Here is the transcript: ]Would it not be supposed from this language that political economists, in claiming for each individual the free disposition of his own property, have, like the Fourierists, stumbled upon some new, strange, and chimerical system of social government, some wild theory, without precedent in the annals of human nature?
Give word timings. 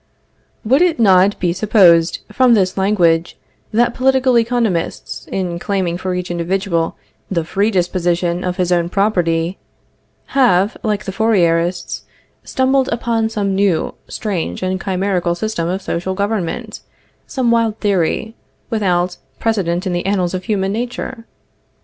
]Would 0.65 0.81
it 0.81 0.99
not 0.99 1.39
be 1.39 1.53
supposed 1.53 2.21
from 2.31 2.55
this 2.55 2.75
language 2.75 3.37
that 3.71 3.93
political 3.93 4.35
economists, 4.35 5.27
in 5.31 5.59
claiming 5.59 5.95
for 5.95 6.15
each 6.15 6.31
individual 6.31 6.95
the 7.29 7.43
free 7.45 7.69
disposition 7.69 8.43
of 8.43 8.57
his 8.57 8.71
own 8.71 8.89
property, 8.89 9.59
have, 10.33 10.75
like 10.81 11.03
the 11.05 11.11
Fourierists, 11.11 12.01
stumbled 12.43 12.89
upon 12.91 13.29
some 13.29 13.53
new, 13.53 13.93
strange, 14.07 14.63
and 14.63 14.79
chimerical 14.81 15.35
system 15.35 15.67
of 15.67 15.83
social 15.83 16.15
government, 16.15 16.79
some 17.27 17.51
wild 17.51 17.79
theory, 17.79 18.35
without 18.71 19.17
precedent 19.37 19.85
in 19.85 19.93
the 19.93 20.07
annals 20.07 20.33
of 20.33 20.45
human 20.45 20.71
nature? 20.73 21.25